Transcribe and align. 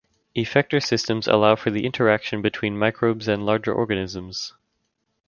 Effector 0.35 0.81
systems 0.81 1.27
allow 1.27 1.55
for 1.55 1.69
the 1.69 1.85
interaction 1.85 2.41
between 2.41 2.75
microbes 2.75 3.27
and 3.27 3.45
larger 3.45 3.71
organisms. 3.71 4.55